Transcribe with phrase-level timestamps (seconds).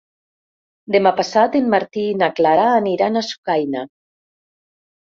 [0.95, 3.87] Demà passat en Martí i na Clara aniran a Sucaina.